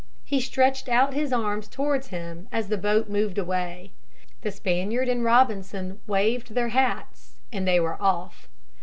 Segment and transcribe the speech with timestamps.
[0.25, 3.91] He stretched out his arms towards him as the boat moved away.
[4.41, 8.49] The Spaniard and Robinson waved their hats and they were off.